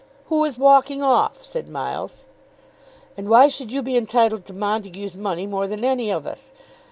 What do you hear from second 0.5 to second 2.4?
walking off?" said Miles.